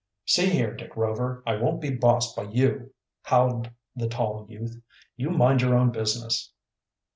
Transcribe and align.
"See 0.25 0.49
here, 0.49 0.73
Dick 0.75 0.97
Rover, 0.97 1.43
I 1.45 1.57
won't 1.57 1.79
be 1.79 1.91
bossed 1.91 2.35
by 2.35 2.45
you!" 2.49 2.91
howled 3.21 3.69
the 3.95 4.09
tall 4.09 4.47
youth. 4.49 4.81
"You 5.15 5.29
mind 5.29 5.61
your 5.61 5.75
own 5.75 5.91
business." 5.91 6.53